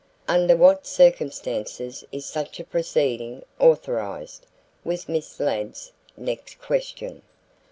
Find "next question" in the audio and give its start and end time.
6.17-7.21